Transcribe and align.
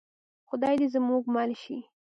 خدای 0.49 0.75
دې 0.79 0.87
زموږ 0.93 1.23
مل 1.35 1.51
شي؟ 1.61 1.77